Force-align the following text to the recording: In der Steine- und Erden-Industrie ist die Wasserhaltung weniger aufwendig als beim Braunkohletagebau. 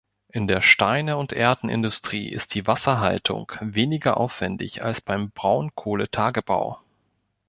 In 0.29 0.47
der 0.47 0.61
Steine- 0.61 1.15
und 1.17 1.31
Erden-Industrie 1.31 2.29
ist 2.29 2.55
die 2.55 2.65
Wasserhaltung 2.65 3.51
weniger 3.59 4.17
aufwendig 4.17 4.81
als 4.81 4.99
beim 4.99 5.29
Braunkohletagebau. 5.29 6.79